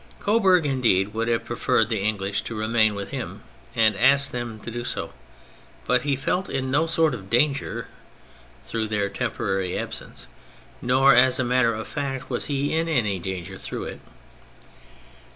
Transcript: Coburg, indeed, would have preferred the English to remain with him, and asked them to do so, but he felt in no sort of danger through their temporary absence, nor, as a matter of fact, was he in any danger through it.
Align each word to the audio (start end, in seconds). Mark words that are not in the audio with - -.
Coburg, 0.19 0.65
indeed, 0.65 1.13
would 1.13 1.27
have 1.27 1.45
preferred 1.45 1.89
the 1.89 2.01
English 2.01 2.41
to 2.45 2.55
remain 2.57 2.95
with 2.95 3.09
him, 3.09 3.43
and 3.75 3.95
asked 3.95 4.31
them 4.31 4.59
to 4.61 4.71
do 4.71 4.83
so, 4.83 5.13
but 5.85 6.01
he 6.01 6.15
felt 6.15 6.49
in 6.49 6.71
no 6.71 6.87
sort 6.87 7.13
of 7.13 7.29
danger 7.29 7.87
through 8.63 8.87
their 8.87 9.09
temporary 9.09 9.77
absence, 9.77 10.25
nor, 10.81 11.13
as 11.13 11.37
a 11.39 11.43
matter 11.43 11.75
of 11.75 11.87
fact, 11.87 12.31
was 12.31 12.45
he 12.47 12.75
in 12.75 12.87
any 12.89 13.19
danger 13.19 13.59
through 13.59 13.83
it. 13.83 13.99